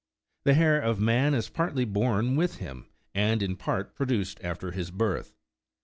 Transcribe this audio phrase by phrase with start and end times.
[0.45, 4.89] The hair of man is partly born with him, and in part produced after his
[4.89, 5.35] birth.